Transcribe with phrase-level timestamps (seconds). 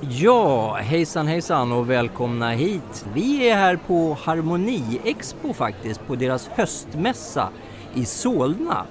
[0.00, 3.06] Ja, hejsan hejsan och välkomna hit.
[3.14, 7.48] Vi är här på Harmoni Expo faktiskt, på deras höstmässa
[7.94, 8.84] i Solna.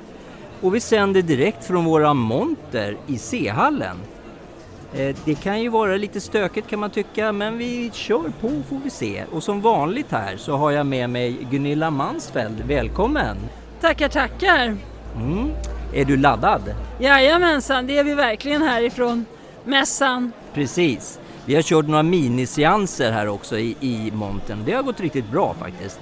[0.62, 3.98] Och vi sänder direkt från våra monter i C-hallen.
[4.94, 8.80] Eh, Det kan ju vara lite stökigt kan man tycka, men vi kör på får
[8.84, 9.24] vi se.
[9.32, 12.62] Och som vanligt här så har jag med mig Gunilla Mansfeld.
[12.68, 13.38] Välkommen!
[13.82, 14.76] Tackar, tackar.
[15.16, 15.50] Mm.
[15.94, 16.62] Är du laddad?
[17.00, 19.26] Jajamensan, det är vi verkligen härifrån
[19.64, 20.32] mässan.
[20.58, 21.20] Precis.
[21.46, 24.64] Vi har kört några miniseanser här också i, i montern.
[24.66, 26.00] Det har gått riktigt bra faktiskt.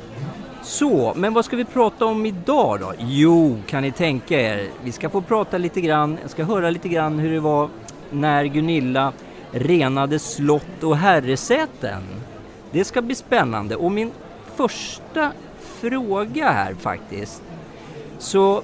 [0.63, 2.93] Så, men vad ska vi prata om idag då?
[2.99, 6.89] Jo, kan ni tänka er, vi ska få prata lite grann, jag ska höra lite
[6.89, 7.69] grann hur det var
[8.11, 9.13] när Gunilla
[9.51, 12.03] renade slott och herresäten.
[12.71, 14.11] Det ska bli spännande och min
[14.55, 15.31] första
[15.79, 17.43] fråga här faktiskt.
[18.19, 18.61] Så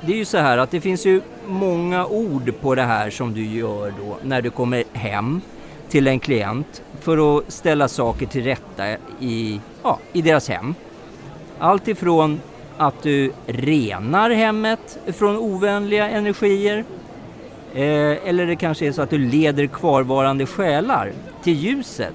[0.00, 3.34] det är ju så här att det finns ju många ord på det här som
[3.34, 5.40] du gör då när du kommer hem
[5.88, 8.88] till en klient för att ställa saker till rätta
[9.20, 10.74] i, ja, i deras hem.
[11.58, 12.40] Allt ifrån
[12.76, 16.84] att du renar hemmet från ovänliga energier
[17.74, 21.12] eh, eller det kanske är så att du leder kvarvarande själar
[21.42, 22.14] till ljuset.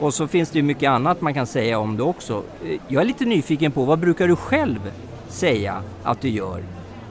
[0.00, 2.42] Och så finns det ju mycket annat man kan säga om det också.
[2.64, 4.92] Eh, jag är lite nyfiken på vad brukar du själv
[5.28, 6.62] säga att du gör?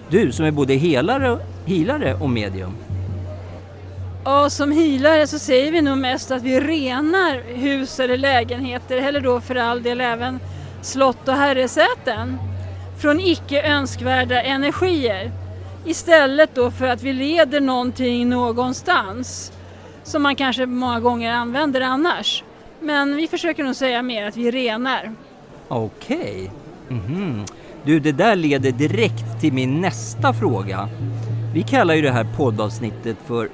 [0.10, 2.74] Du som är både helare, healare och medium.
[4.24, 9.20] Och som healare så säger vi nog mest att vi renar hus eller lägenheter, eller
[9.22, 10.40] då för all del även
[10.82, 12.38] slott och herresäten,
[13.02, 15.32] från icke önskvärda energier.
[15.86, 19.52] Istället då för att vi leder någonting någonstans,
[20.04, 22.44] som man kanske många gånger använder annars.
[22.80, 25.16] Men vi försöker nog säga mer att vi renar.
[25.68, 26.52] Okej.
[26.90, 27.46] Mhm.
[27.86, 30.90] Du, det där leder direkt till min nästa fråga.
[31.54, 33.50] Vi kallar ju det här poddavsnittet för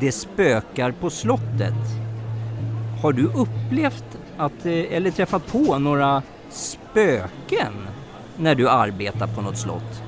[0.00, 1.74] Det spökar på slottet.
[3.02, 4.04] Har du upplevt
[4.36, 7.72] att, eh, eller träffat på några spöken
[8.36, 10.02] när du arbetar på något slott?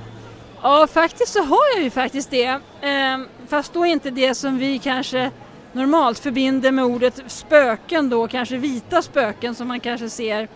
[0.62, 2.60] Ja, faktiskt så har jag ju faktiskt det.
[2.80, 5.30] Ehm, fast då inte det som vi kanske
[5.72, 10.48] normalt förbinder med ordet spöken då, kanske vita spöken som man kanske ser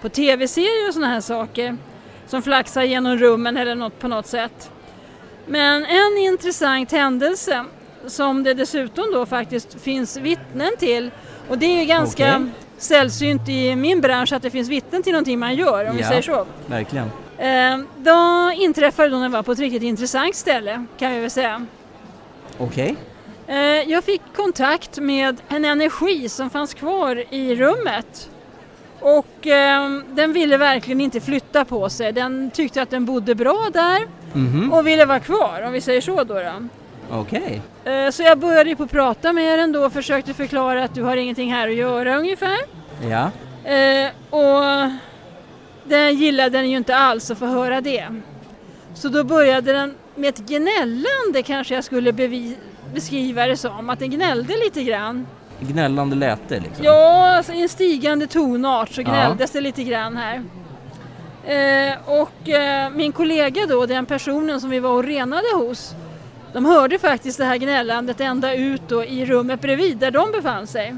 [0.00, 1.76] på tv-serier och sådana här saker
[2.28, 4.70] som flaxar genom rummen eller något på något sätt.
[5.46, 7.64] Men en intressant händelse
[8.06, 11.10] som det dessutom då faktiskt finns vittnen till
[11.48, 12.48] och det är ganska Okej.
[12.78, 16.08] sällsynt i min bransch att det finns vittnen till någonting man gör om vi Ja.
[16.08, 16.46] säger så.
[16.66, 17.10] Verkligen.
[17.38, 21.30] Eh, då inträffade då när jag var på ett riktigt intressant ställe kan vi väl
[21.30, 21.66] säga.
[22.58, 22.96] Okej.
[23.46, 23.56] Eh,
[23.90, 28.30] jag fick kontakt med en energi som fanns kvar i rummet.
[29.00, 32.12] Och eh, den ville verkligen inte flytta på sig.
[32.12, 34.72] Den tyckte att den bodde bra där Mhm.
[34.72, 36.34] och ville vara kvar om vi säger så då.
[36.34, 36.52] då.
[37.10, 37.60] Okej.
[37.84, 41.02] Eh, så jag började på att prata med den då och försökte förklara att du
[41.02, 42.58] har ingenting här att göra ungefär.
[43.10, 43.30] Ja.
[43.70, 44.90] Eh, och
[45.84, 48.06] den gillade den ju inte alls att få höra det.
[48.94, 52.56] Så då började den med ett gnällande kanske jag skulle bevi-
[52.94, 55.26] beskriva det som, att den gnällde lite grann.
[55.60, 56.84] Gnällande läte liksom.
[56.84, 59.04] Ja, alltså i en stigande tonart så Ja.
[59.04, 60.42] gnälldes det lite grann här.
[61.44, 65.94] Eh, och eh, min kollega då, den personen som vi var och renade hos,
[66.52, 70.66] de hörde faktiskt det här gnällandet ända ut då i rummet bredvid där de befann
[70.66, 70.94] sig.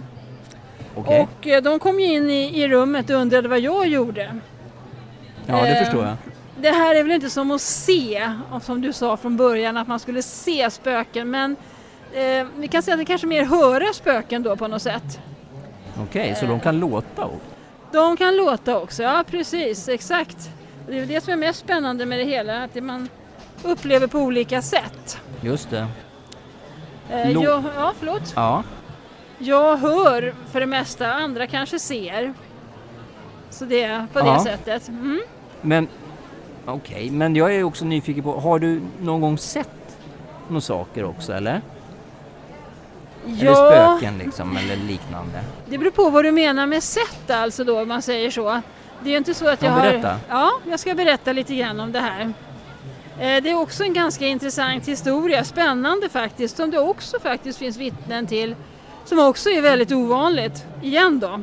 [0.94, 1.20] Okej.
[1.40, 4.34] Och eh, de kom ju in i, i rummet och undrade vad jag gjorde.
[5.46, 6.16] Ja, det eh, förstår jag.
[6.60, 8.30] Det här är väl inte som att se,
[8.62, 11.56] som du sa från början, att man skulle se spöken, men
[12.14, 15.20] eh, vi kan säga att det kanske mer höra spöken då på något sätt.
[16.02, 17.24] Okej, så de kan låta?
[17.24, 17.40] och-
[17.92, 20.50] De kan låta också, ja precis, exakt.
[20.88, 23.08] Det är det som är mest spännande med det hela, att det man
[23.62, 25.18] upplever på olika sätt.
[25.40, 25.86] Just det.
[27.10, 28.32] Eh, Lå- jag, ja, förlåt.
[28.36, 28.62] Ja.
[29.38, 32.34] Jag hör för det mesta, andra kanske ser.
[33.50, 34.32] Så det är på Ja.
[34.34, 34.88] det sättet.
[34.88, 35.20] Mm.
[35.62, 35.88] Men
[36.66, 39.98] okej, men jag är också nyfiken på, har du någon gång sett
[40.48, 41.60] några saker också eller?
[43.26, 45.40] Eller spöken liksom eller liknande?
[45.66, 48.60] Det beror på vad du menar med sätt alltså då, om man säger så.
[49.02, 49.82] Det är ju inte så att jag Ja, har...
[49.90, 50.16] berätta.
[50.28, 52.20] Ja, jag ska berätta lite grann om det här.
[53.18, 57.76] Eh, Det är också en ganska intressant historia, spännande faktiskt, som det också faktiskt finns
[57.76, 58.56] vittnen till,
[59.04, 61.40] som också är väldigt ovanligt, igen då.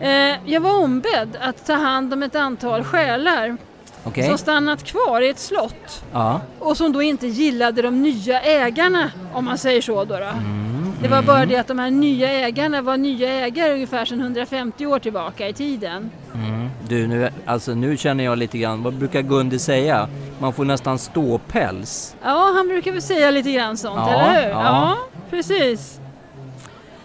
[0.00, 3.56] Eh, jag var ombedd att ta hand om ett antal själar
[4.06, 4.28] Okej?
[4.28, 6.40] som stannat kvar i ett slott Ja.
[6.58, 10.04] och som då inte gillade de nya ägarna om man säger så.
[10.04, 10.24] Då, då.
[10.24, 14.04] Mm, Det var mm, bara det att de här nya ägarna var nya ägare ungefär
[14.04, 16.10] sedan 150 år tillbaka i tiden.
[16.34, 16.68] Mm.
[16.88, 20.08] Du, nu, alltså, nu känner jag lite grann, vad brukar Gunde säga?
[20.38, 22.16] Man får nästan ståpäls.
[22.24, 24.50] Ja, han brukar väl säga lite grann sånt, Ja, eller hur?
[24.50, 24.96] ja.
[25.30, 26.00] precis.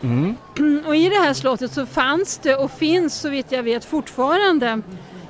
[0.03, 0.35] Mm.
[0.87, 4.81] Och i det här slottet så fanns det och finns så vitt jag vet fortfarande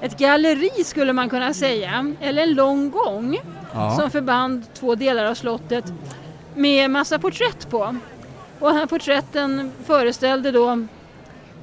[0.01, 3.39] ett galleri skulle man kunna säga, eller en lång gång
[3.73, 3.95] Ja.
[3.99, 5.85] som förband två delar av slottet
[6.55, 7.95] med massa porträtt på.
[8.59, 10.69] Och här porträtten föreställde då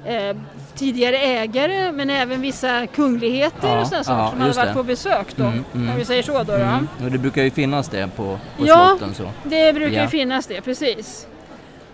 [0.05, 0.37] eh,
[0.75, 4.75] tidigare ägare men även vissa kungligheter Ja, och sådana ja, saker som hade varit det.
[4.75, 5.91] på besök då, Mm, mm.
[5.91, 6.44] om vi säger så då.
[6.44, 6.52] då.
[6.55, 6.88] Mm.
[7.05, 8.87] Och det brukar ju finnas det på, på Ja.
[8.99, 9.31] slotten så.
[9.44, 10.02] Det brukar Ja.
[10.02, 11.26] ju finnas det, precis.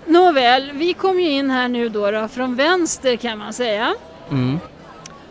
[0.07, 3.95] Nåväl, vi kom ju in här nu då, då från vänster kan man säga.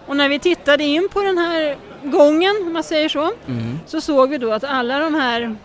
[0.08, 3.80] Och när vi tittade in på den här gången, om man säger så, Mm.
[3.86, 5.56] så såg vi då att alla de här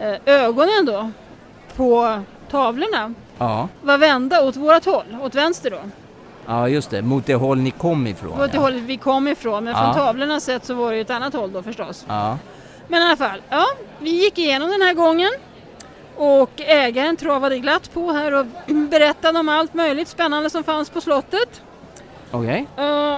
[0.00, 1.10] eh, ögonen då
[1.76, 2.20] på
[2.50, 3.68] tavlorna Ja.
[3.82, 5.78] var vända åt vårat håll, åt vänster då.
[6.46, 7.02] ja, just det.
[7.02, 8.32] Mot det håll ni kom ifrån.
[8.40, 8.60] Åt det ja.
[8.62, 9.82] hållet vi kom ifrån, men Ja.
[9.84, 12.04] från tavlornas sett så var det ju ett annat håll då förstås.
[12.08, 12.38] Ja.
[12.88, 13.64] Men i alla fall, ja,
[13.98, 15.30] vi gick igenom den här gången
[16.16, 21.00] och ägaren travade glatt på här och berättade om allt möjligt spännande som fanns på
[21.00, 21.62] slottet.
[22.30, 22.66] Okej.
[22.76, 23.16] Eh,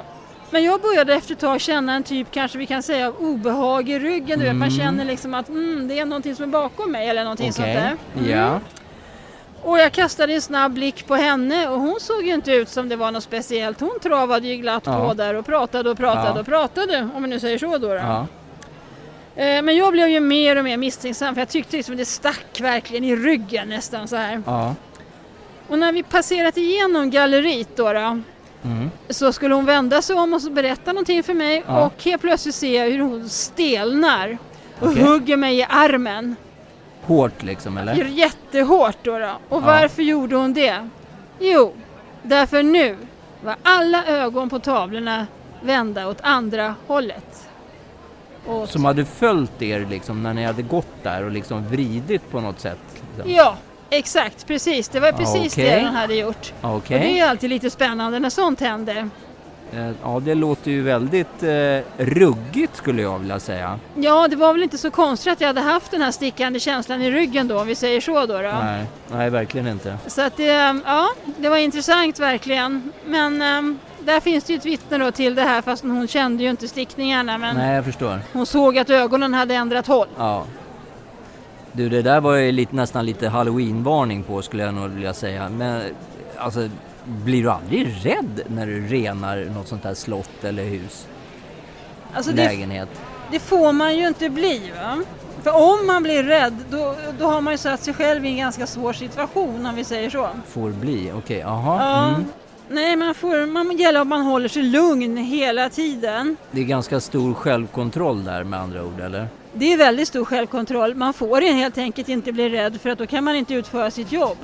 [0.50, 3.98] men jag började efter ett tag känna en typ, kanske vi kan säga, obehag i
[3.98, 4.38] ryggen.
[4.38, 4.80] Du vet, man Mm.
[4.80, 7.74] känner liksom att mm, det är någonting som är bakom mig eller någonting sånt Okej.
[7.74, 7.96] där.
[8.22, 8.30] Mm.
[8.38, 8.60] Ja.
[9.62, 12.88] Och jag kastade en snabb blick på henne och hon såg ju inte ut som
[12.88, 13.80] det var något speciellt.
[13.80, 15.08] Hon travade ju glatt Ja.
[15.08, 16.40] på där och pratade och pratade Ja.
[16.40, 17.88] och pratade, om vi nu säger så då.
[17.88, 17.94] då.
[17.94, 18.26] Ja.
[19.36, 22.60] Eh, Men jag blev ju mer och mer misstänksam för jag tyckte liksom det stack
[22.60, 24.42] verkligen i ryggen nästan så här.
[25.68, 28.20] Och när vi passerat igenom galleriet då, då
[28.64, 28.90] Mm.
[29.08, 31.86] så skulle hon vända sig om och berätta någonting för mig Ja.
[31.86, 34.38] och helt plötsligt ser jag hur hon stelnar
[34.80, 35.02] och Okej.
[35.02, 36.36] hugger mig i armen.
[37.02, 37.94] Hårt liksom eller?
[38.04, 39.32] Jättehårt då, då.
[39.48, 39.66] Och Ja.
[39.66, 40.88] varför gjorde hon det?
[41.40, 41.74] Jo,
[42.22, 42.96] därför nu
[43.44, 45.26] var alla ögon på tavlorna
[45.62, 47.48] vända åt andra hållet.
[48.46, 48.70] Åt...
[48.70, 52.60] Som hade följt er liksom när ni hade gått där och liksom vridit på något
[52.60, 52.78] sätt?
[53.16, 53.32] Liksom.
[53.34, 53.56] Ja,
[53.90, 54.88] exakt, precis.
[54.88, 55.64] Det var precis Okej.
[55.70, 56.52] det hon hade gjort.
[56.60, 56.96] Okej.
[56.96, 59.08] Och det är alltid lite spännande när sånt händer.
[59.72, 63.78] Eh, Ja, det låter ju väldigt eh, ruggigt skulle jag vilja säga.
[63.94, 67.02] Ja, det var väl inte så konstigt att jag hade haft den här stickande känslan
[67.02, 68.26] i ryggen då, om vi säger så då.
[68.26, 68.42] då.
[68.62, 69.98] Nej, nej, verkligen inte.
[70.06, 71.08] Så att det, ja,
[71.38, 72.92] det var intressant verkligen.
[73.06, 76.42] Men ehm, där finns det ju ett vittne då till det här, fast hon kände
[76.42, 77.38] ju inte stickningarna.
[77.38, 78.20] Men Nej, jag förstår.
[78.32, 80.08] hon såg att ögonen hade ändrat håll.
[80.18, 80.44] Ja.
[81.78, 85.48] Du, det där var ju lite, nästan lite halloween-varning på skulle jag nog vilja säga.
[85.48, 85.82] Men
[86.36, 86.68] alltså,
[87.04, 91.06] blir du aldrig rädd när du renar något sånt här slott eller hus?
[92.12, 92.88] Alltså det, lägenhet?
[93.30, 94.72] det får man ju inte bli.
[94.82, 95.02] Va?
[95.42, 98.36] För om man blir rädd, då, då har man ju satt sig själv i en
[98.36, 100.28] ganska svår situation, om vi säger så.
[100.46, 101.12] Får bli?
[101.16, 101.80] Okej, jaha.
[101.80, 102.08] Ja.
[102.08, 102.24] Mm.
[102.68, 106.36] Nej, man får, man gäller att man håller sig lugn hela tiden.
[106.50, 109.28] Det är ganska stor självkontroll där med andra ord, eller?
[109.52, 110.94] Det är väldigt stor självkontroll.
[110.94, 114.12] Man får helt enkelt inte bli rädd för att då kan man inte utföra sitt
[114.12, 114.38] jobb.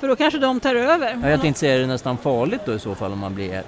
[0.00, 1.18] För då kanske de tar över.
[1.22, 3.62] Ja, jag tänkte säga, är det nästan farligt då i så fall om man blir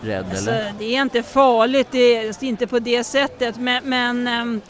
[0.00, 0.72] rädd Alltså, eller?
[0.78, 3.56] det är inte farligt, det är inte på det sättet.
[3.56, 4.60] Men, men ehm,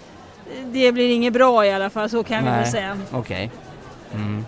[0.65, 2.71] det blir inget bra i alla fall, så kan vi väl Nej.
[2.71, 2.99] säga.
[3.13, 3.51] Okej.
[4.15, 4.45] Mm.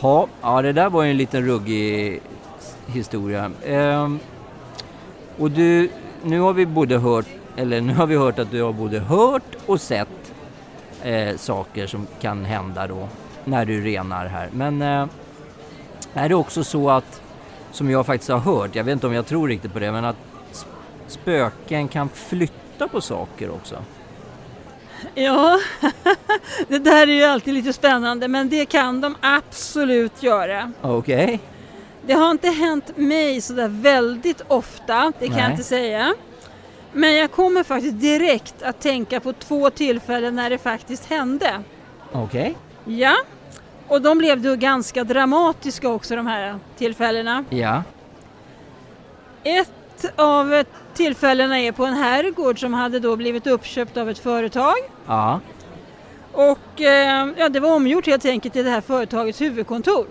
[0.00, 2.20] Ha, ja, det där var ju en liten ruggig
[2.86, 3.50] historia.
[3.66, 4.18] Ehm,
[5.38, 5.90] och du,
[6.24, 7.26] nu har vi både hört,
[7.56, 10.32] eller nu har vi hört att du har både hört och sett
[11.02, 13.08] eh, saker som kan hända då
[13.44, 14.48] när du renar här.
[14.52, 15.06] Men eh,
[16.14, 17.22] är det också så att,
[17.72, 20.04] som jag faktiskt har hört, jag vet inte om jag tror riktigt på det, men
[20.04, 20.16] att
[21.06, 23.76] spöken kan flytta på saker också?
[25.14, 25.58] Ja,
[26.68, 30.72] det där är ju alltid lite spännande, men det kan de absolut göra.
[30.82, 31.40] Okej.
[32.06, 35.42] Det har inte hänt mig sådär väldigt ofta, det kan Nej.
[35.42, 36.14] jag inte säga.
[36.92, 41.62] Men jag kommer faktiskt direkt att tänka på två tillfällen när det faktiskt hände.
[42.12, 42.56] Okej.
[42.84, 43.16] Ja,
[43.88, 47.44] och de blev då ganska dramatiska också de här tillfällena.
[47.50, 47.82] Ja.
[49.44, 50.64] Ett av
[50.94, 54.74] tillfällena är på en herrgård som hade då blivit uppköpt av ett företag.
[55.06, 55.40] Ja.
[56.32, 60.06] Och eh, ja, det var omgjort helt enkelt till det här företagets huvudkontor.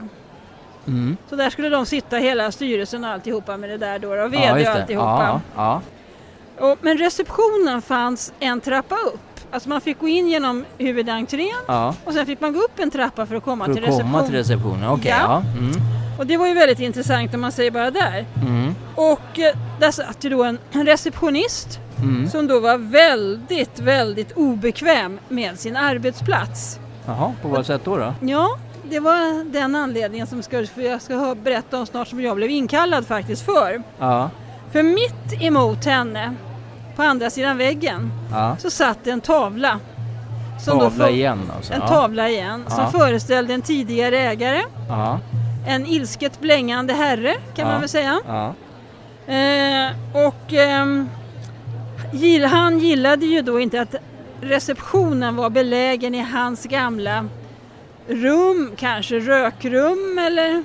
[0.88, 1.18] Mm.
[1.30, 4.28] Så där skulle de sitta hela styrelsen och alltihopa med det där då och ja,
[4.28, 5.42] VD just och alltihopa.
[5.56, 5.82] Ja,
[6.60, 9.20] Och, men receptionen fanns en trappa upp.
[9.52, 11.96] Alltså man fick gå in genom huvudentrén ja.
[12.06, 14.12] och sen fick man gå upp en trappa för att komma För till att receptionen.
[14.14, 15.16] komma till receptionen, okej.
[15.20, 15.44] Ja.
[15.54, 15.60] ja.
[15.60, 15.72] Mm.
[16.20, 18.26] Och det var ju väldigt intressant om man säger bara där.
[18.42, 18.76] Mm.
[18.96, 22.30] Och eh, där satt ju då en en receptionist Mm.
[22.30, 26.80] som då var väldigt, väldigt obekväm med sin arbetsplats.
[27.06, 27.98] Jaha, på vad sätt då?
[27.98, 28.14] då?
[28.22, 28.58] Ja,
[28.90, 33.46] det var den anledningen som jag ska berätta om snart som jag blev inkallad faktiskt
[33.46, 33.84] för.
[34.00, 34.30] Ja,
[34.76, 36.36] För mitt emot henne,
[36.96, 38.56] på andra sidan väggen, ja.
[38.60, 39.80] så satt en tavla.
[40.60, 41.74] Som Tavla igen alltså?
[41.74, 41.88] En ja.
[41.88, 42.76] tavla igen, Ja.
[42.76, 44.62] som föreställde en tidigare ägare,
[45.68, 48.20] en ilsket blängande herre kan man väl säga.
[49.28, 49.92] Eh,
[50.28, 50.54] och
[52.14, 53.96] gill- han gillade ju då inte att
[54.42, 57.28] receptionen var belägen i hans gamla
[58.08, 60.64] rum, kanske rökrum eller?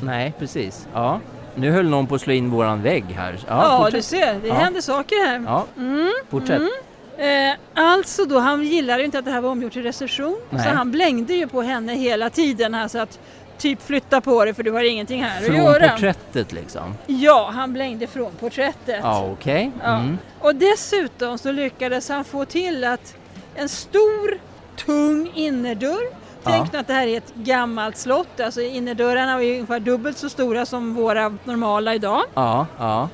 [0.00, 0.86] Nej, precis.
[0.94, 1.20] Ja.
[1.54, 3.38] Nu höll någon på att slå in våran vägg här.
[3.48, 4.54] Ja, Ja, du ser, det Ja.
[4.54, 5.42] händer saker här.
[5.46, 6.56] Ja, Mm, fortsätt.
[6.60, 6.70] mm.
[7.18, 10.36] Eh, alltså då, han gillade ju inte att det här var omgjort till reception.
[10.50, 10.62] Nej.
[10.64, 13.18] Så han blängde ju på henne hela tiden här så att
[13.58, 15.88] typ flytta på dig för du har ingenting här Från att göra.
[15.88, 16.94] porträttet liksom?
[17.06, 19.00] Ja, han blängde från porträttet.
[19.02, 19.70] Ja, okej.
[19.82, 19.96] Ja.
[19.96, 20.18] Mm.
[20.40, 23.14] Och dessutom så lyckades han få till att
[23.54, 24.38] en stor
[24.76, 29.80] tung innerdörr Tänk nu att det här är ett gammalt slott, alltså innerdörrarna är ungefär
[29.80, 32.22] dubbelt så stora som våra normala idag.
[32.34, 33.08] Ja, ja.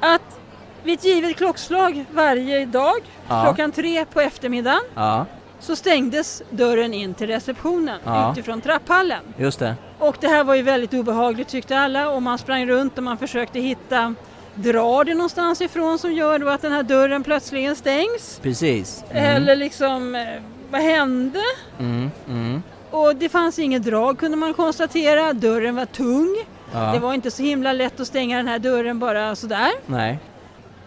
[0.00, 0.40] Att
[0.82, 2.96] vid ett givet klockslag varje dag,
[3.28, 3.42] Ja.
[3.44, 5.26] klockan tre på eftermiddagen, Ja,
[5.60, 8.32] så stängdes dörren in till receptionen Ja.
[8.32, 9.20] utifrån trapphallen.
[9.36, 9.74] just det.
[9.98, 13.18] Och det här var ju väldigt obehagligt tyckte alla och man sprang runt och man
[13.18, 14.14] försökte hitta
[14.58, 18.40] Drar det någonstans ifrån som gör då att den här dörren plötsligen stängs?
[18.42, 19.04] Precis.
[19.10, 19.24] Mm.
[19.36, 20.22] Eller liksom, eh,
[20.70, 21.40] vad hände?
[21.78, 22.62] Mm, mm.
[22.90, 25.32] Och det fanns inget drag kunde man konstatera.
[25.32, 26.36] Dörren var tung.
[26.72, 26.92] Ja.
[26.92, 29.70] Det var inte så himla lätt att stänga den här dörren bara sådär.
[29.86, 30.18] Nej.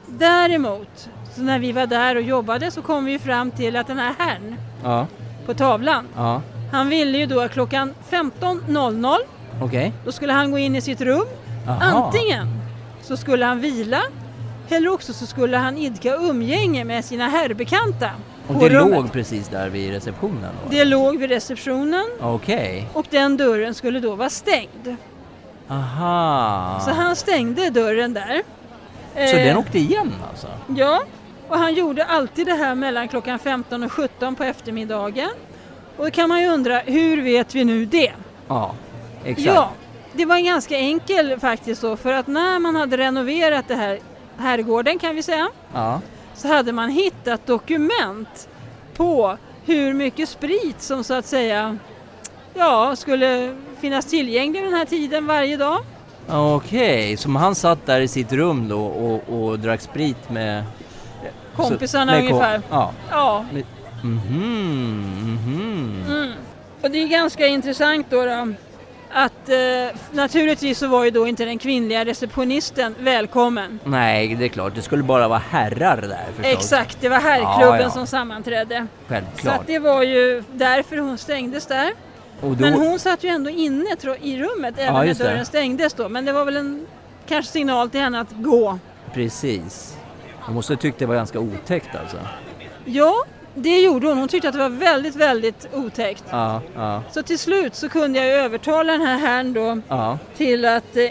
[0.08, 4.00] Däremot, så när vi var där och jobbade så kom vi fram till att den
[4.00, 5.08] här herrn Ja,
[5.46, 6.42] på tavlan, ja.
[6.72, 9.18] han ville ju då att klockan 15.00
[9.62, 9.94] Okej.
[10.06, 11.26] då skulle han gå in i sitt rum.
[11.66, 11.78] Jaha.
[11.82, 12.48] Antingen
[13.02, 14.02] så skulle han vila
[14.70, 18.12] eller också så skulle han idka umgänge med sina herrbekanta
[18.50, 18.98] Och det rummet.
[18.98, 20.70] låg precis där vid receptionen då?
[20.70, 22.88] Det låg vid receptionen Okej.
[22.94, 24.96] och den dörren skulle då vara stängd.
[25.68, 26.80] Aha.
[26.86, 28.42] Så han stängde dörren där.
[29.14, 30.48] Så Eh, den åkte igen alltså?
[30.78, 31.02] Ja,
[31.48, 35.30] och han gjorde alltid det här mellan klockan 15 och 17 på eftermiddagen.
[35.98, 38.12] Och då kan man ju undra, hur vet vi nu det?
[38.48, 38.74] Ja,
[39.26, 39.46] exakt.
[39.56, 39.70] Ja,
[40.14, 44.00] det var ganska enkel faktiskt så för att när man hade renoverat det här
[44.38, 46.02] herrgården kan vi säga Ja.
[46.40, 48.50] Så hade man hittat dokument
[48.96, 51.78] på hur mycket sprit som så att säga
[52.54, 55.80] ja, skulle finnas tillgänglig den här tiden varje dag.
[56.30, 60.64] Okej, som han satt där i sitt rum då och, och drack sprit med...
[61.56, 62.62] Kompisarna med ungefär.
[62.70, 62.94] Ja.
[63.12, 63.46] Ja,
[64.04, 64.20] Mhm,
[65.24, 66.06] mhm.
[66.08, 66.32] Mm.
[66.82, 68.54] Och det är ganska intressant då, då
[69.14, 73.80] att eh, naturligtvis så var ju då inte den kvinnliga receptionisten välkommen.
[73.84, 74.76] Nej, det är klart.
[74.76, 76.54] Det skulle bara vara herrar där förstås.
[76.54, 77.90] Exakt, det var herrklubben Ja, ja.
[77.90, 78.88] som sammanträdde.
[79.08, 79.60] Så Självklart.
[79.60, 81.92] att det var ju därför hon stängdes där.
[82.42, 85.28] Då, Men hon satt ju ändå inne i rummet även när just det.
[85.28, 86.10] dörren stängdes då.
[86.10, 86.88] Men det var väl en
[87.28, 88.80] kanske signal till henne att gå.
[89.14, 89.98] Precis.
[90.42, 92.18] Hon måste ha tyckt det var ganska otäckt alltså.
[92.86, 93.14] Ja,
[93.56, 94.18] det gjorde hon.
[94.18, 96.24] Hon tyckte att det var väldigt, väldigt otäckt.
[96.30, 100.18] Ja, ja, Så till slut så kunde jag övertala den här herrn då ja.
[100.38, 101.10] till att, eh,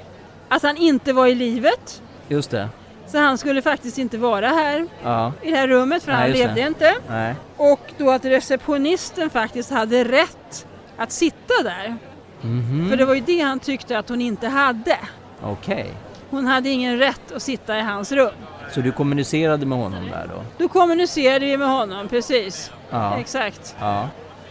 [0.48, 2.02] att han inte var i livet.
[2.28, 2.68] Just det.
[3.06, 6.30] Så han skulle faktiskt inte vara här Ja, i det här rummet för Nej, han
[6.30, 6.66] levde det.
[6.66, 6.94] inte.
[7.08, 7.34] nej.
[7.56, 10.66] Och då att receptionisten faktiskt hade rätt
[10.96, 11.96] att sitta där.
[12.40, 12.86] Mhm.
[12.90, 14.96] För det var ju det han tyckte att hon inte hade.
[15.42, 15.90] Okej.
[16.30, 18.30] Hon hade ingen rätt att sitta i hans rum.
[18.70, 20.42] Så du kommunicerade med honom där då?
[20.58, 22.70] Då kommunicerade vi med honom, precis.
[22.90, 23.16] Ja.
[23.18, 23.76] Exakt.
[23.80, 24.08] Ja.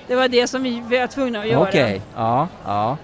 [0.07, 1.61] Det var det som vi var tvungna att göra.
[1.61, 2.01] Okej.
[2.15, 2.97] Ja, ja.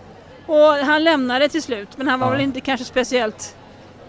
[0.46, 2.32] Och han lämnade till slut, men han var Ja.
[2.32, 3.56] väl inte kanske speciellt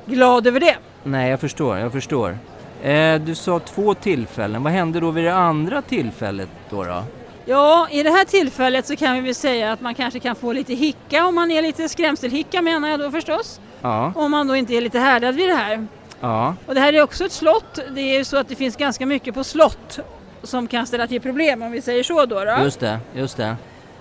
[0.06, 0.76] glad över det.
[1.02, 2.38] Nej, jag förstår, jag förstår.
[2.82, 4.62] Eh, du sa två tillfällen.
[4.62, 6.84] Vad hände då vid det andra tillfället då?
[6.84, 7.02] då?
[7.46, 10.52] Ja, i det här tillfället så kan vi väl säga att man kanske kan få
[10.52, 13.60] lite hicka om man är lite skrämselhicka menar jag då förstås.
[13.82, 15.86] Ja, Om man då inte är lite härdad vid det här.
[16.28, 17.78] Ja, Och det här är också ett slott.
[17.90, 19.98] Det är ju så att det finns ganska mycket på slott
[20.42, 22.44] som kan ställa till problem om vi säger så då.
[22.44, 22.56] då.
[22.64, 23.56] just det, just det.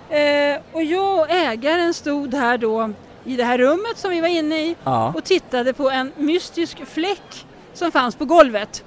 [0.09, 2.91] Eh, och jag och ägaren stod här då
[3.25, 6.77] i det här rummet som vi var inne i Ja, och tittade på en mystisk
[6.87, 8.83] fläck som fanns på golvet.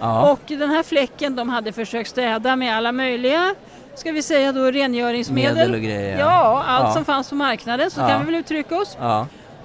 [0.00, 3.54] ja, Och den här fläcken de hade försökt städa med alla möjliga,
[3.94, 5.54] ska vi säga då rengöringsmedel.
[5.54, 6.18] medel och grejer.
[6.18, 6.92] Ja, allt Ja.
[6.94, 8.96] som fanns på marknaden så kan vi väl uttrycka oss.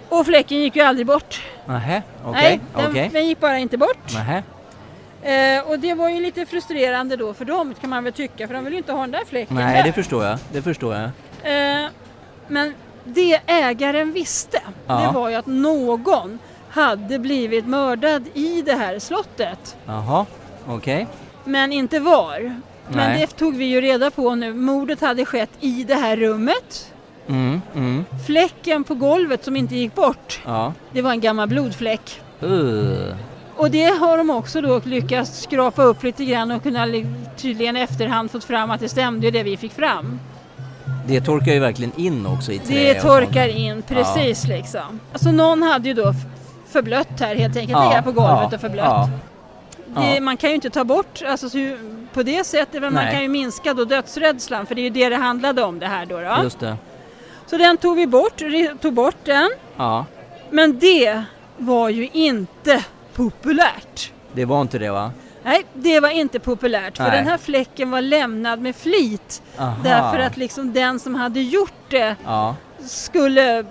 [0.10, 1.42] Och fläcken gick ju aldrig bort.
[1.66, 3.10] nähä, okej, Nej, den, okej.
[3.14, 4.14] den gick bara inte bort.
[4.14, 4.44] Nähä,
[5.24, 8.54] Eh, och det var ju lite frustrerande då för dem kan man väl tycka för
[8.54, 9.84] de vill ju inte ha den där fläcken nej där.
[9.84, 11.04] det förstår jag, det förstår jag.
[11.84, 11.90] Eh,
[12.48, 14.94] men det ägaren visste, Ja.
[15.02, 19.78] det var ju att någon hade blivit mördad i det här slottet.
[19.86, 20.26] Jaha,
[20.68, 21.08] okej.
[21.44, 22.40] Men inte var.
[22.88, 23.20] Men Nej.
[23.20, 24.54] det tog vi ju reda på nu.
[24.54, 26.92] Mordet hade skett i det här rummet.
[27.28, 30.74] Mm, mm, Fläcken på golvet som inte gick bort, ja.
[30.92, 32.22] det var en gammal blodfläck.
[32.44, 33.16] Uh.
[33.58, 37.06] Och det har de också då lyckats skrapa upp lite grann och kunna li-
[37.38, 40.20] tydligen i efterhand fått fram att det stämde det vi fick fram.
[41.08, 42.76] Det torkar ju verkligen in också i trä.
[42.76, 45.00] Det torkar in precis liksom.
[45.16, 46.14] Så någon hade ju då
[46.70, 48.86] förblött här helt enkelt, Ja, på golvet ja, och förblött.
[48.86, 49.10] ja.
[49.88, 50.22] Det, ja.
[50.22, 51.48] Man kan ju inte ta bort, alltså
[52.14, 53.14] på det sättet, men man Nej.
[53.14, 56.06] kan ju minska då dödsrädslan för det är ju det det handlade om det här
[56.06, 56.20] då.
[56.20, 56.44] då.
[56.44, 56.78] Just det.
[57.56, 58.42] Så den tog vi bort,
[58.82, 59.50] tog bort den.
[59.78, 60.06] Ja,
[60.50, 61.24] Men det
[61.58, 62.84] var ju inte
[63.14, 64.12] populärt.
[64.34, 65.12] det var inte det va?
[65.44, 67.18] Nej, det var inte populärt för Nej.
[67.18, 69.42] den här fläcken var lämnad med flit.
[69.58, 69.76] Aha.
[69.84, 73.66] Därför att liksom den som hade gjort det Ja, skulle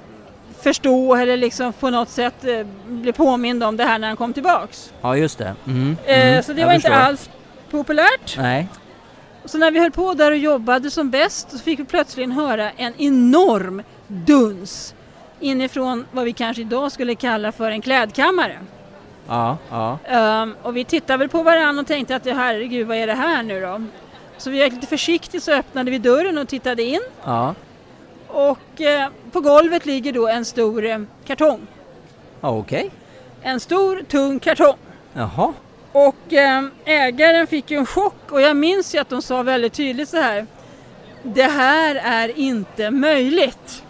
[0.62, 4.32] förstå eller liksom på något sätt eh, bli påmind om det här när han kom
[4.32, 4.92] tillbaks.
[5.00, 5.54] ja just det.
[5.66, 7.04] Mm, Eh, mm, så det jag var inte förstår.
[7.04, 7.30] alls
[7.70, 8.36] populärt.
[8.38, 8.68] Nej.
[9.44, 12.70] Så när vi höll på där och jobbade som bäst så fick vi plötsligt höra
[12.70, 14.94] en enorm duns
[15.40, 18.58] inifrån vad vi kanske idag skulle kalla för en klädkammare.
[19.28, 19.98] Ja, ja.
[20.04, 23.42] Ehm, och vi tittade väl på varandra och tänkte att herregud vad är det här
[23.42, 23.82] nu då?
[24.38, 27.54] Så vi gick lite försiktigt så öppnade vi dörren och tittade in Ja,
[28.28, 31.66] och eh, på golvet ligger då en stor eh, kartong.
[32.40, 32.90] okej.
[33.42, 34.76] En stor tung kartong.
[35.12, 35.52] Jaha.
[35.94, 39.72] Och eh, ägaren fick ju en chock och jag minns ju att de sa väldigt
[39.72, 40.46] tydligt så här.
[41.22, 43.82] Det här är inte möjligt.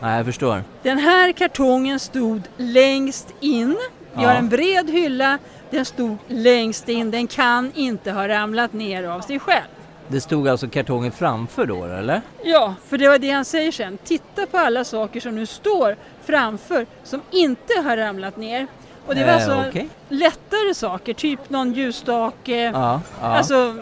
[0.00, 0.64] Nej, jag förstår.
[0.82, 3.78] Den här kartongen stod längst in.
[4.14, 4.28] Vi Ja.
[4.28, 5.38] har en bred hylla.
[5.70, 7.10] Den stod längst in.
[7.10, 9.64] Den kan inte ha ramlat ner av sig själv.
[10.08, 12.20] Det stod alltså kartongen framför då, eller?
[12.44, 13.98] Ja, för det var det han säger sen.
[14.04, 18.66] Titta på alla saker som nu står framför som inte har ramlat ner.
[19.06, 19.88] Och det var Eh, alltså okej.
[20.08, 22.56] lättare saker, typ någon ljusstake.
[22.74, 23.26] Ja, ja.
[23.26, 23.74] Alltså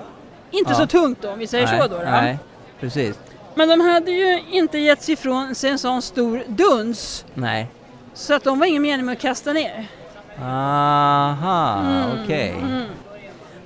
[0.50, 0.76] inte Ja.
[0.76, 1.96] så tungt då, om vi säger nej, så då.
[1.96, 2.02] då.
[2.10, 2.38] Nej,
[2.80, 3.18] precis.
[3.54, 7.24] Men de hade ju inte gett sig ifrån sig en sån stor duns.
[7.34, 7.66] Nej.
[8.14, 9.86] Så att de var ingen mening med att kasta ner.
[10.42, 12.54] Aha, Mm, okej.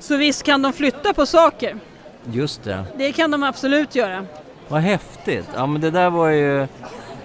[0.01, 1.77] Så visst kan de flytta på saker.
[2.33, 2.85] Just det.
[2.97, 4.27] Det kan de absolut göra.
[4.69, 5.49] Vad häftigt.
[5.57, 6.67] Ja, men det där var ju...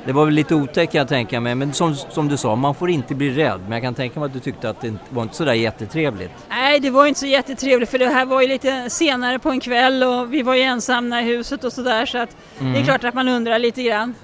[0.09, 2.75] Det var väl lite otäckt kan jag tänka mig, men som, som du sa, man
[2.75, 3.59] får inte bli rädd.
[3.61, 6.31] Men jag kan tänka mig att du tyckte att det inte var inte sådär jättetrevligt.
[6.49, 9.59] Nej, det var inte så jättetrevligt för det här var ju lite senare på en
[9.59, 12.83] kväll och vi var ju ensamma i huset och sådär så att det är Mm.
[12.83, 14.15] klart att man undrar lite grann.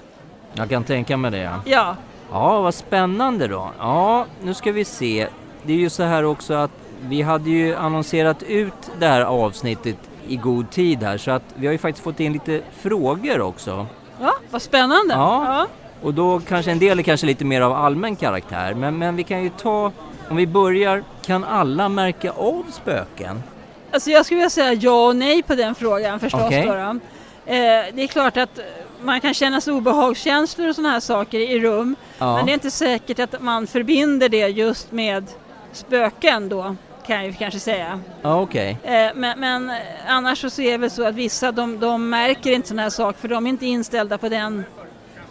[0.54, 1.38] Jag kan tänka mig det.
[1.42, 1.60] Ja.
[1.66, 1.96] Ja,
[2.32, 3.72] Ja, vad spännande då.
[3.80, 5.28] Ja, nu ska vi se.
[5.64, 6.72] Det är ju så här också att
[7.02, 11.66] vi hade ju annonserat ut det här avsnittet i god tid här så att vi
[11.68, 13.88] har ju faktiskt fått in lite frågor också.
[14.22, 15.14] Ja vad spännande.
[15.14, 15.68] Ja.
[16.02, 19.24] Och då kanske en del är kanske lite mer av allmän karaktär men, men vi
[19.24, 19.92] kan ju ta,
[20.30, 23.44] om vi börjar, kan alla märka av spöken?
[23.92, 26.50] Alltså jag skulle vilja säga ja och nej på den frågan förstås.
[26.66, 27.00] Då då.
[27.46, 28.60] Eh, det är klart att
[29.02, 31.96] man kan känna sig obehagskänslor och sådana här saker i rum.
[32.18, 32.36] Ja.
[32.36, 35.26] Men det är inte säkert att man förbinder det just med
[35.72, 36.76] spöken då,
[37.08, 38.00] kan jag ju kanske säga.
[38.22, 38.78] Okej.
[38.84, 39.76] Eh, men, men eh,
[40.08, 43.20] annars så ser det väl så att vissa de, de märker inte sådana här saker
[43.20, 44.64] för de är inte inställda på den,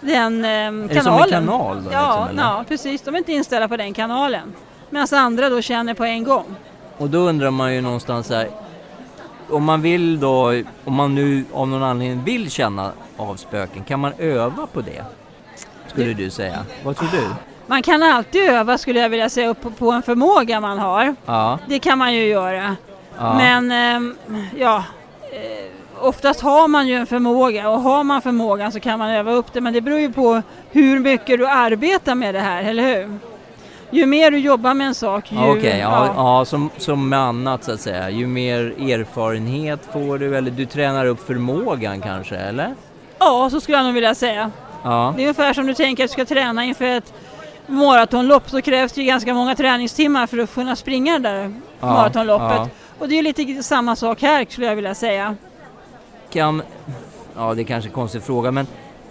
[0.01, 1.25] den eh, det som kanalen.
[1.25, 3.03] en kanal då, ja, liksom, ja, precis.
[3.03, 4.55] De är inte inställda på den kanalen.
[4.91, 6.55] Medan andra då känner på en gång.
[6.99, 8.49] Och då undrar man ju någonstans här,
[9.51, 14.01] om man vill då, om man nu av någon anledning vill känna av spöken, kan
[14.01, 15.05] man öva på det?
[15.87, 16.65] Skulle du säga.
[16.85, 17.54] Vad tror du?
[17.67, 21.15] Man kan alltid öva skulle jag vilja säga upp på en förmåga man har.
[21.27, 22.77] Ja, Det kan man ju göra.
[23.19, 23.35] ja.
[23.35, 24.17] Men ehm,
[24.59, 24.85] ja,
[25.33, 29.33] eh, oftast har man ju en förmåga och har man förmågan så kan man öva
[29.33, 29.61] upp det.
[29.61, 33.19] Men det beror ju på hur mycket du arbetar med det här, eller hur?
[33.91, 35.39] Ju mer du jobbar med en sak, ju...
[35.39, 36.45] Ja, Okej, ja, ja.
[36.45, 38.11] som, som med annat så att säga.
[38.11, 42.75] Ju mer erfarenhet får du eller du tränar upp förmågan kanske, eller?
[43.19, 44.51] ja, så skulle jag nog vilja säga.
[44.85, 47.13] Ja, Det är ungefär som du tänker att du ska träna inför ett
[47.67, 51.87] maratonlopp så krävs det ju ganska många träningstimmar för att kunna springa det där Ja,
[51.87, 52.57] maratonloppet.
[52.57, 52.69] ja.
[52.99, 55.37] Och det är ju lite samma sak här skulle jag vilja säga.
[56.33, 56.63] kan...
[57.37, 58.67] Ja, det är kanske en konstig fråga, men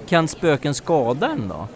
[0.09, 1.67] kan spöken skada en då?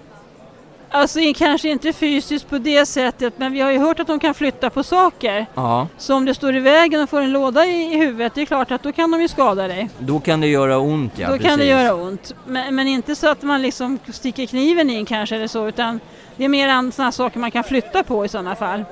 [0.89, 4.33] Alltså kanske inte fysiskt på det sättet men vi har ju hört att de kan
[4.33, 5.45] flytta på saker.
[5.55, 8.41] Ja, Så om det står i vägen och får en låda i, i huvudet, det
[8.41, 9.89] är klart att då kan de ju skada dig.
[9.99, 11.49] då kan det göra ont ja, då precis.
[11.49, 12.35] kan det göra ont.
[12.45, 15.99] Men, men inte så att man liksom sticker kniven in kanske eller så utan
[16.35, 18.85] det är mer sådana saker man kan flytta på i sådana fall.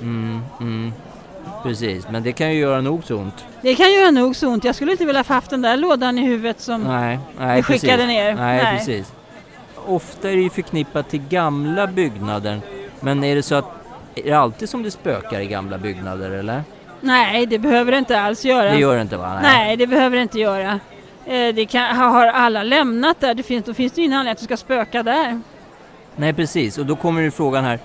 [0.00, 0.92] Mm, mm.
[1.62, 3.44] Precis, men det kan ju göra nog så ont.
[3.62, 4.64] Det kan göra nog så ont.
[4.64, 6.82] Jag skulle inte vilja ha haft den där lådan i huvudet som...
[6.82, 8.06] Nej, nej Vi skickade precis.
[8.08, 8.34] ner.
[8.34, 8.78] Nej, Nej.
[8.78, 9.12] precis.
[9.86, 12.60] Ofta är det ju förknippat till gamla byggnader.
[13.00, 13.64] Men är det så att,
[14.14, 16.62] är det alltid som det spökar i gamla byggnader eller?
[17.00, 18.70] Nej, det behöver det inte alls göra.
[18.70, 19.38] Det gör det inte va?
[19.42, 20.80] Nej, det behöver det inte göra.
[21.26, 24.38] Eh, Det kan, har alla lämnat där, det finns, då finns det ingen anledning att
[24.38, 25.40] det ska spöka där.
[26.16, 27.78] Nej precis, och då kommer ju frågan här.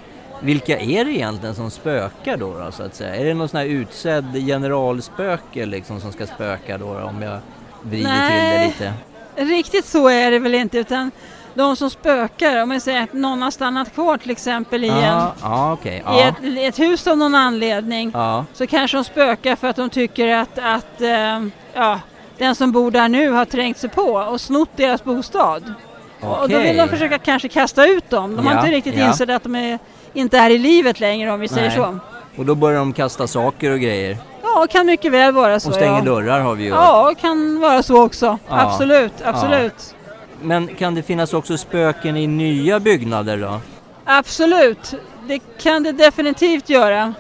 [0.44, 3.16] Vilka är det egentligen som spökar då, då så att säga?
[3.16, 7.40] Är det någon sån här utsedd generalspöke liksom som ska spöka då, då om jag
[7.82, 8.68] vrider till det Nej.
[8.68, 8.94] lite?
[9.36, 11.12] Riktigt så är det väl inte, utan
[11.54, 14.98] de som spökar, om jag säger att någon har stannat kvar till exempel i, en,
[14.98, 16.04] Ja, ja okej.
[16.18, 16.36] i ett,
[16.76, 18.14] ett hus av någon anledning,
[18.54, 21.40] så kanske de spökar för att de tycker att, att eh,
[21.74, 22.00] ja,
[22.38, 25.74] den som bor där nu har trängt sig på och snott deras bostad.
[26.22, 28.36] Och då vill de försöka kanske kasta ut dem.
[28.36, 29.08] De har Ja, inte riktigt ja.
[29.08, 29.80] insett att de är,
[30.14, 31.78] inte är i livet längre om vi säger Nej.
[31.78, 32.00] så.
[32.38, 34.18] Och då börjar de kasta saker och grejer.
[34.44, 35.70] Ja, kan mycket väl vara så.
[35.70, 36.02] Och stänger ja.
[36.02, 36.70] dörrar har vi ju.
[36.70, 38.38] Ja, kan vara så också.
[38.48, 39.96] Absolut, absolut.
[40.42, 43.62] Men kan det finnas också spöken i nya byggnader då?
[44.06, 44.94] Absolut,
[45.28, 47.14] det kan det definitivt göra.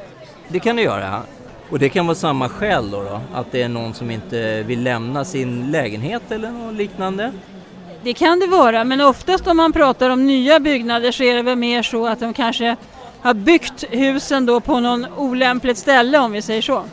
[0.47, 1.21] Det kan det göra.
[1.69, 3.21] Och det kan vara samma skäl då, då?
[3.33, 7.31] Att det är någon som inte vill lämna sin lägenhet eller något liknande?
[8.03, 11.41] Det kan det vara, men oftast om man pratar om nya byggnader så är det
[11.41, 12.75] väl mer så att de kanske
[13.21, 16.83] har byggt husen då på någon olämpligt ställe om vi säger så.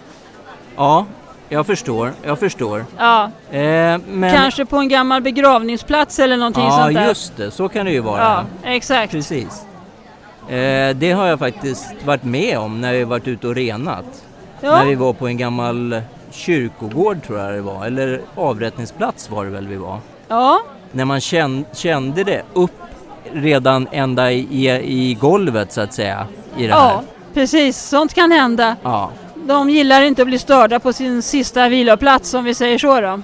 [0.76, 1.06] Ja,
[1.48, 2.12] jag förstår.
[2.22, 2.84] Jag förstår.
[2.98, 4.34] Ja, Eh, men...
[4.36, 7.08] kanske på en gammal begravningsplats eller någonting Ja, sånt där.
[7.08, 7.50] just det.
[7.50, 8.20] Så kan det ju vara.
[8.22, 9.12] Ja, exakt.
[9.12, 9.64] Precis.
[10.48, 14.04] Eh, det har jag faktiskt varit med om när vi varit ute och renat.
[14.60, 19.44] När vi Ja, var på en gammal kyrkogård tror jag det var, eller avrättningsplats var
[19.44, 19.98] det väl vi var.
[20.28, 20.60] ja,
[20.92, 21.20] När man
[21.72, 22.70] kände det upp
[23.32, 26.80] redan ända i, i, golvet så att säga i det här.
[26.80, 27.02] ja,
[27.34, 27.76] precis.
[27.78, 28.76] Sånt kan hända.
[28.82, 29.10] Ja.
[29.48, 33.20] De gillar inte att bli störda på sin sista viloplats om vi säger så då.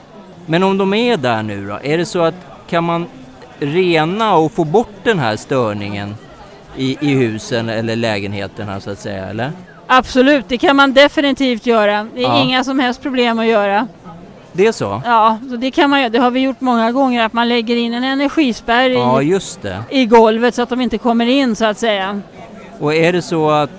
[0.46, 2.34] Men om de är där nu då, är det så att
[2.68, 3.06] kan man
[3.58, 6.14] rena och få bort den här störningen
[6.76, 9.52] i, i husen eller lägenheterna så att säga, eller?
[9.86, 12.06] Absolut, det kan man definitivt göra.
[12.14, 12.42] Det är Ja.
[12.42, 13.88] inga som helst problem att göra.
[14.52, 15.02] Det är så?
[15.04, 16.08] Ja, så det kan man göra.
[16.10, 19.40] Det har vi gjort många gånger att man lägger in en energispärr Ja, i,
[19.90, 22.20] i golvet så att de inte kommer in så att säga.
[22.80, 23.70] Och är det så att,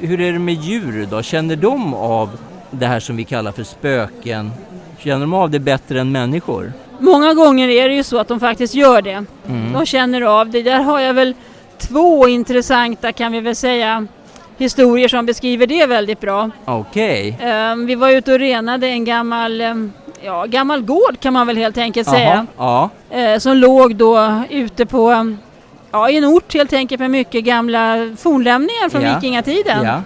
[0.00, 1.22] hur är det med djur då?
[1.22, 2.28] Känner de av
[2.70, 4.50] det här som vi kallar för spöken?
[4.98, 6.72] Känner de av det bättre än människor?
[6.98, 9.24] Många gånger är det ju så att de faktiskt gör det.
[9.48, 9.72] Mm.
[9.72, 10.62] De känner av det.
[10.62, 11.34] Där har jag väl
[11.78, 14.06] två intressanta kan vi väl säga
[14.58, 16.50] historier som beskriver det väldigt bra.
[16.64, 17.38] Okej.
[17.40, 19.92] Ehm, vi var ute och renade en gammal, ehm,
[20.24, 22.46] ja, gammal gård kan man väl helt enkelt säga.
[22.56, 22.90] Ja.
[23.10, 25.34] eh, som låg då ute på
[25.90, 29.14] ja, i en ort helt enkelt med mycket gamla fornlämningar från Ja.
[29.14, 29.84] vikingatiden.
[29.84, 30.02] Ja.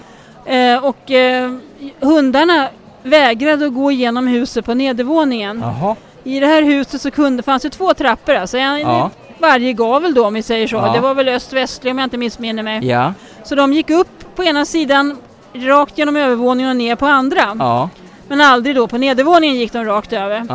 [0.52, 1.52] Eh, och eh,
[2.00, 2.68] hundarna
[3.02, 5.60] vägrade att gå igenom huset på nedervåningen.
[5.62, 5.96] Jaha.
[6.24, 9.10] I det här huset så kunde, fanns det två trappor, alltså en, Ja.
[9.38, 10.76] varje gavel då om vi säger så.
[10.76, 10.92] Ja.
[10.92, 12.86] Det var väl öst-västlig om jag inte missminner mig.
[12.86, 13.12] Ja.
[13.44, 15.16] Så de gick upp på ena sidan
[15.54, 17.56] rakt genom övervåningen och ner på andra.
[17.58, 17.90] Ja.
[18.28, 20.46] Men aldrig då på nedervåningen gick de rakt över.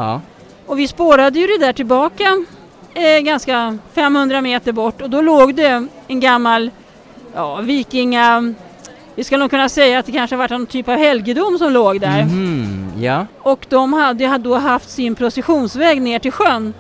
[0.66, 2.46] Och vi spårade ju det där tillbaka
[3.00, 6.72] eh, ganska 500 meter bort och då låg det en gammal
[7.36, 8.54] ja, vikinga...
[9.16, 12.02] Vi ska nog kunna säga att det kanske varit någon typ av helgedom som låg
[12.02, 12.24] där.
[12.24, 12.92] Mhm.
[13.00, 13.26] Ja.
[13.40, 16.74] Och de hade, hade då haft sin processionsväg ner till sjön.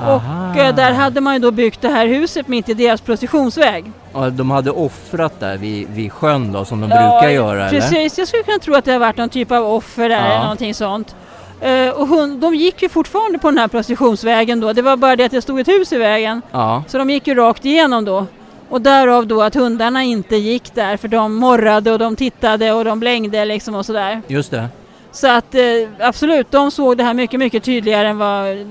[0.00, 0.50] Aha.
[0.50, 3.92] Och eh, där hade man ju då byggt det här huset mitt i deras processionsväg.
[4.12, 7.80] Och de hade offrat där vid, vid sjön då som de brukar göra eller?
[7.80, 10.22] Precis, jag skulle kunna tro att det har varit någon typ av offer där Ja.
[10.26, 11.14] eller någonting sånt.
[11.60, 14.72] Eh, och hon, de gick ju fortfarande på den här processionsvägen då.
[14.72, 16.42] Det var bara det att det stod ett hus i vägen.
[16.52, 16.84] Ja.
[16.88, 18.26] Så de gick ju rakt igenom då.
[18.68, 22.84] Och därav då att hundarna inte gick där för de morrade och de tittade och
[22.84, 24.22] de blängde liksom och sådär.
[24.26, 24.68] Just det.
[25.12, 25.62] Så att eh,
[26.00, 28.66] absolut, de såg det här mycket, mycket tydligare än vad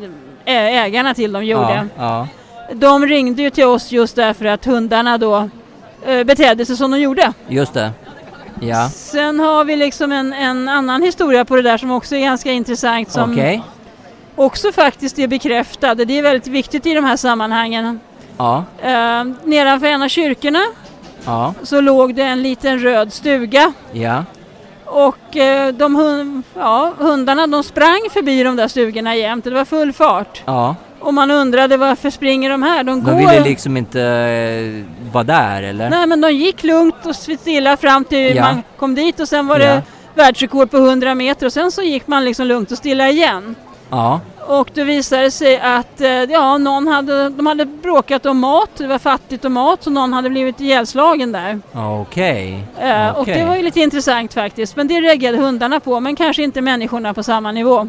[0.46, 1.88] ägarna till dem gjorde.
[1.98, 2.04] Ja.
[2.06, 2.28] ja.
[2.74, 5.50] De ringde ju till oss just därför att hundarna då
[6.06, 7.34] eh, betedde sig som de gjorde.
[7.48, 7.92] Just det.
[8.62, 8.90] Ja.
[8.90, 12.52] Sen har vi liksom en, en annan historia på det där som också är ganska
[12.52, 13.64] intressant som Okej.
[14.36, 15.96] också faktiskt är bekräftad.
[15.96, 18.00] Det är väldigt viktigt i de här sammanhangen.
[18.38, 18.64] Ja.
[18.82, 20.62] Eh, nedanför en av kyrkorna
[21.26, 21.54] Ja.
[21.64, 24.26] så låg det en liten röd stuga Ja.
[24.86, 29.44] och eh, de hun- ja, hundarna de sprang förbi de där stugorna jämt.
[29.44, 30.42] Det var full fart.
[30.46, 30.76] Ja.
[31.00, 32.84] Och man undrade varför springer de här?
[32.84, 33.18] De, De går...
[33.20, 35.90] ville liksom inte eh, vara där eller?
[35.90, 38.42] Nej men de gick lugnt och stilla fram till Ja.
[38.44, 39.66] man kom dit och sen var Ja.
[39.74, 39.82] det
[40.16, 43.56] världsrekord på 100 meter och sen så gick man liksom lugnt och stilla igen.
[43.90, 44.20] Ja.
[44.48, 48.70] Och då visade det sig att eh, ja, någon hade, de hade bråkat om mat,
[48.78, 51.60] det var fattigt om mat så någon hade blivit ihjälslagen där.
[51.74, 52.64] Okej.
[52.80, 53.40] Eh, Och Okej.
[53.40, 54.76] det var ju lite intressant faktiskt.
[54.76, 57.88] Men det reagerade hundarna på men kanske inte människorna på samma nivå.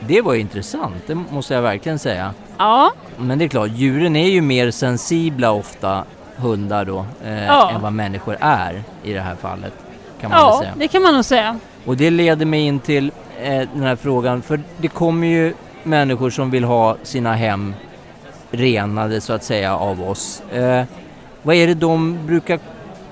[0.00, 2.34] Det var intressant, det måste jag verkligen säga.
[2.58, 6.04] Ja, Men det är klart, djuren är ju mer sensibla ofta,
[6.36, 7.70] hundar då, eh, Ja.
[7.74, 9.72] än vad människor är i det här fallet.
[10.20, 10.72] Kan man ja säga.
[10.76, 11.58] det kan man nog säga.
[11.84, 16.30] Och det leder mig in till eh, den här frågan, för det kommer ju människor
[16.30, 17.74] som vill ha sina hem
[18.50, 20.42] renade så att säga av oss.
[20.52, 20.82] Eh,
[21.42, 22.58] vad är det de brukar,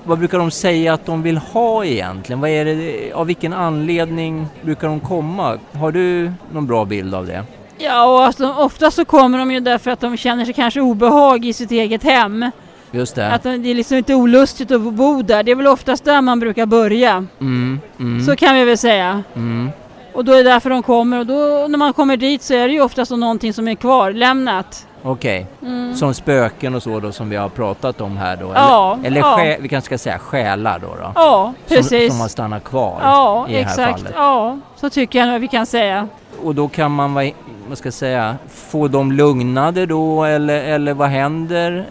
[0.03, 2.41] vad brukar de säga att de vill ha egentligen?
[2.41, 5.57] Vad är det, av vilken anledning brukar de komma?
[5.73, 7.43] Har du någon bra bild av det?
[7.77, 11.45] Ja, och alltså, ofta så kommer de ju därför att de känner sig kanske obehag
[11.45, 12.51] i sitt eget hem.
[12.91, 13.33] Just det.
[13.33, 15.43] Att det är liksom inte olustigt att bo där.
[15.43, 17.25] Det är väl oftast där man brukar börja.
[17.41, 19.23] Mm, mm, Så kan vi väl säga.
[19.35, 19.69] mm.
[20.13, 22.67] Och då är det därför de kommer och då när man kommer dit så är
[22.67, 24.87] det ju oftast någonting som är kvarlämnat.
[25.03, 25.95] Okej, Mm.
[25.95, 28.51] som spöken och så då som vi har pratat om här då?
[28.55, 29.37] Ja, eller eller ja.
[29.37, 30.87] sjä, vi kanske ska säga själar då?
[30.87, 32.07] då Ja, precis.
[32.07, 33.91] Som, som har stannat kvar ja, i det här exakt.
[33.99, 34.13] fallet.
[34.15, 36.07] Ja, så tycker jag nog vi kan säga.
[36.43, 37.31] Och då kan man, vad,
[37.67, 41.85] vad ska jag säga, få dem lugnade då eller, eller vad händer?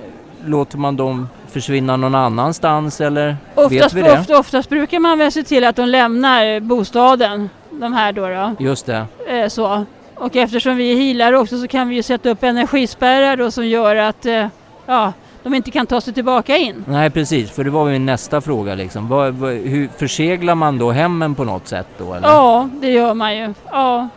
[0.47, 4.19] Låter man dem försvinna någon annanstans eller vet Oftast, vi det?
[4.21, 7.51] ofta, oftast brukar man väl se till att de lämnar bostaden.
[7.71, 8.29] De här då.
[8.29, 8.65] då.
[8.65, 9.85] Just det, Eh, så.
[10.15, 13.67] Och eftersom vi är healare också så kan vi ju sätta upp energispärrar då som
[13.67, 14.47] gör att eh,
[14.87, 16.85] ja, de inte kan ta sig tillbaka in.
[16.89, 19.09] nej precis, för det var min nästa fråga liksom.
[19.09, 22.29] Vad, vad, hur förseglar man då hemmen på något sätt då eller?
[22.29, 23.55] Ja, det gör man ju.
[23.71, 24.09] Ja,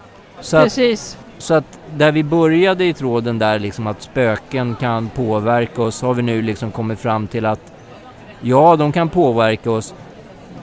[0.42, 1.18] så, precis.
[1.38, 6.14] Så att där vi började i tråden där liksom att spöken kan påverka oss har
[6.14, 7.74] vi nu liksom kommit fram till att
[8.42, 9.94] ja, de kan påverka oss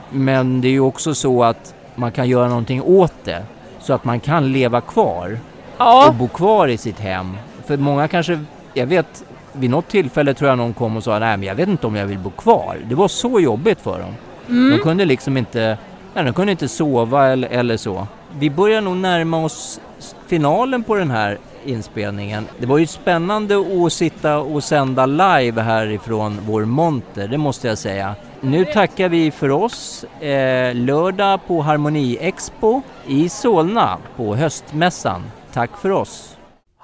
[0.09, 3.43] men det är ju också så att man kan göra någonting åt det
[3.79, 7.37] så att man kan leva kvar och Ja, bo kvar i sitt hem.
[7.65, 8.39] För många kanske,
[8.73, 11.69] jag vet, vid något tillfälle tror jag någon kom och sa nej men jag vet
[11.69, 12.77] inte om jag vill bo kvar.
[12.89, 14.15] Det var så jobbigt för dem.
[14.47, 14.79] De mm.
[14.79, 15.77] kunde liksom inte,
[16.13, 18.07] nej, de kunde inte sova eller, eller så.
[18.39, 19.79] Vi börjar nog närma oss
[20.27, 22.47] finalen på den här inspelningen.
[22.59, 27.77] Det var ju spännande att sitta och sända live härifrån vår monter, det måste jag
[27.77, 28.15] säga.
[28.41, 30.03] Nu tackar vi för oss.
[30.03, 35.23] Eh, lördag på Harmoni Expo i Solna på höstmässan.
[35.53, 36.34] Tack för oss.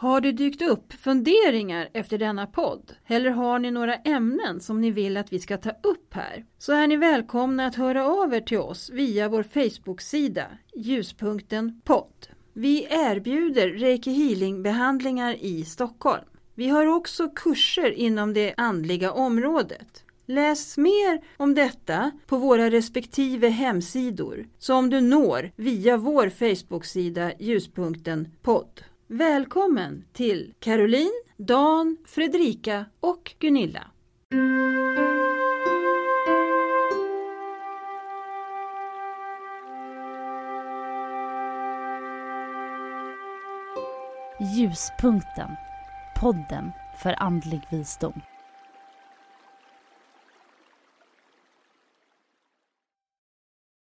[0.02, 2.94] Har det dykt upp funderingar efter denna podd?
[3.08, 6.46] Eller har ni några ämnen som ni vill att vi ska ta upp här?
[6.58, 12.28] Så är ni välkomna att höra av er till oss via vår Facebook-sida Ljuspunkten podd.
[12.54, 16.26] Vi erbjuder Reiki Healing-behandlingar i Stockholm.
[16.56, 20.04] Vi har också kurser inom det andliga området.
[20.26, 28.28] Läs mer om detta på våra respektive hemsidor som du når via vår Facebook-sida Ljuspunkten
[28.42, 28.82] podd.
[29.14, 33.88] Välkommen till Caroline, Dan, Fredrika och Gunilla.
[44.56, 45.50] Ljuspunkten.
[46.20, 48.22] Podden för andlig visdom.